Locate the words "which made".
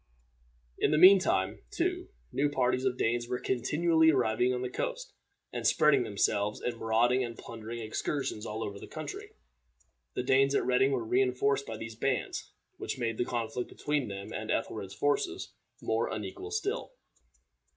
12.77-13.19